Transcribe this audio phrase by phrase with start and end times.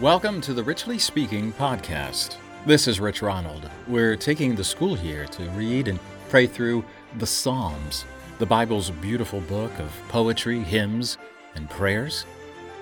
[0.00, 2.36] Welcome to the Richly Speaking podcast.
[2.64, 3.68] This is Rich Ronald.
[3.86, 6.00] We're taking the school year to read and
[6.30, 6.86] pray through
[7.18, 8.06] the Psalms,
[8.38, 11.18] the Bible's beautiful book of poetry, hymns,
[11.54, 12.24] and prayers.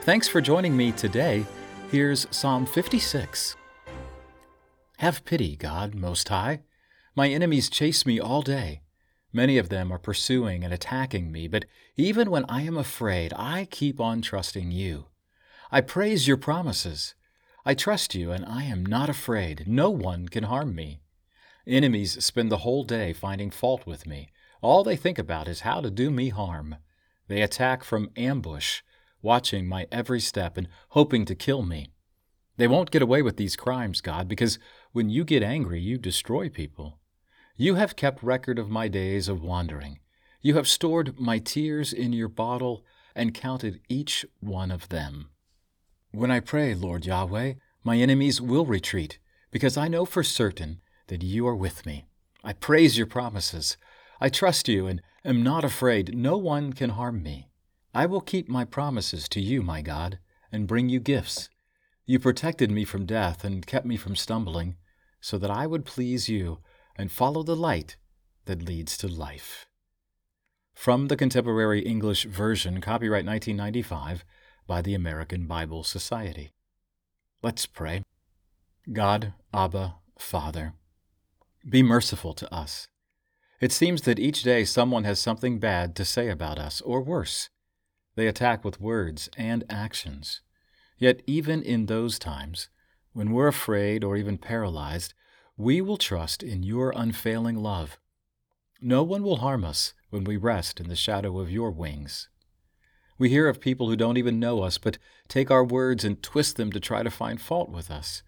[0.03, 1.45] Thanks for joining me today.
[1.91, 3.57] Here's Psalm 56.
[4.99, 6.61] Have pity, God Most High.
[7.17, 8.83] My enemies chase me all day.
[9.33, 11.65] Many of them are pursuing and attacking me, but
[11.97, 15.07] even when I am afraid, I keep on trusting you.
[15.71, 17.15] I praise your promises.
[17.65, 19.65] I trust you, and I am not afraid.
[19.67, 21.03] No one can harm me.
[21.67, 24.31] Enemies spend the whole day finding fault with me.
[24.63, 26.77] All they think about is how to do me harm.
[27.29, 28.81] They attack from ambush,
[29.21, 31.93] watching my every step and hoping to kill me.
[32.57, 34.59] They won't get away with these crimes, God, because
[34.93, 36.99] when you get angry, you destroy people.
[37.57, 39.99] You have kept record of my days of wandering.
[40.41, 45.29] You have stored my tears in your bottle and counted each one of them.
[46.19, 47.53] When I pray, Lord Yahweh,
[47.85, 49.21] my enemies will retreat,
[49.53, 52.07] because I know for certain that you are with me.
[52.43, 53.77] I praise your promises.
[54.21, 56.17] I trust you and am not afraid.
[56.17, 57.53] No one can harm me.
[57.95, 60.19] I will keep my promises to you, my God,
[60.51, 61.51] and bring you gifts.
[62.05, 64.75] You protected me from death and kept me from stumbling,
[65.21, 66.59] so that I would please you
[66.97, 67.95] and follow the light
[68.47, 69.67] that leads to life.
[70.75, 74.25] From the Contemporary English Version, copyright 1995,
[74.69, 76.53] by the American Bible Society.
[77.43, 78.05] Let's pray.
[78.93, 80.75] God, Abba, Father,
[81.69, 82.87] be merciful to us.
[83.61, 87.49] It seems that each day someone has something bad to say about us, or worse.
[88.15, 90.43] They attack with words and actions.
[90.99, 92.69] Yet, even in those times,
[93.13, 95.15] when we're afraid or even paralyzed,
[95.57, 97.99] we will trust in your unfailing love.
[98.81, 102.29] No one will harm us when we rest in the shadow of your wings.
[103.19, 106.57] We hear of people who don't even know us, but take our words and twist
[106.57, 108.23] them to try to find fault with us.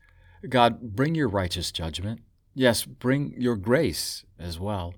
[0.49, 2.21] God, bring your righteous judgment.
[2.55, 4.95] Yes, bring your grace as well.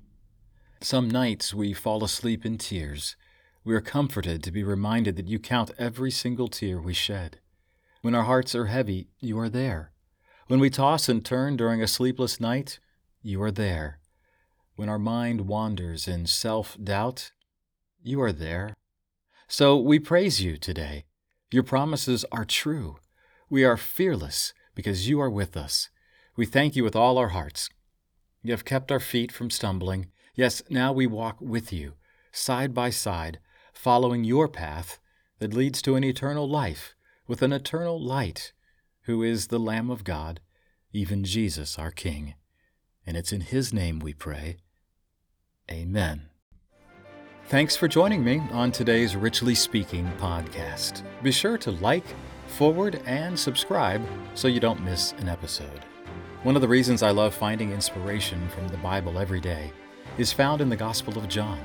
[0.81, 3.17] Some nights we fall asleep in tears.
[3.65, 7.39] We are comforted to be reminded that you count every single tear we shed.
[8.01, 9.93] When our hearts are heavy, you are there.
[10.49, 12.81] When we toss and turn during a sleepless night,
[13.23, 14.01] you are there.
[14.75, 17.31] When our mind wanders in self doubt,
[18.03, 18.75] you are there.
[19.49, 21.05] So we praise you today.
[21.51, 22.97] Your promises are true.
[23.51, 25.91] We are fearless because you are with us.
[26.37, 27.69] We thank you with all our hearts.
[28.43, 30.07] You have kept our feet from stumbling.
[30.35, 31.93] Yes, now we walk with you,
[32.33, 33.39] side by side,
[33.75, 34.99] following your path
[35.39, 36.95] that leads to an eternal life
[37.27, 38.53] with an eternal light,
[39.03, 40.41] who is the Lamb of God,
[40.93, 42.35] even Jesus our King.
[43.07, 44.57] And it's in His name we pray.
[45.71, 46.32] Amen.
[47.53, 51.03] Thanks for joining me on today's Richly Speaking podcast.
[51.23, 52.07] Be sure to like,
[52.47, 54.03] forward, and subscribe
[54.35, 55.85] so you don't miss an episode.
[56.45, 59.71] One of the reasons I love finding inspiration from the Bible every day
[60.17, 61.61] is found in the Gospel of John.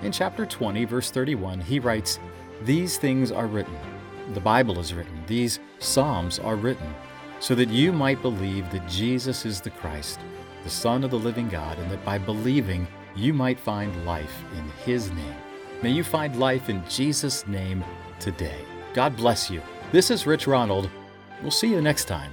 [0.00, 2.18] In chapter 20, verse 31, he writes,
[2.62, 3.76] These things are written,
[4.32, 6.94] the Bible is written, these Psalms are written,
[7.38, 10.20] so that you might believe that Jesus is the Christ,
[10.64, 14.64] the Son of the living God, and that by believing you might find life in
[14.84, 15.34] His name.
[15.82, 17.84] May you find life in Jesus' name
[18.20, 18.64] today.
[18.94, 19.60] God bless you.
[19.90, 20.88] This is Rich Ronald.
[21.42, 22.32] We'll see you next time.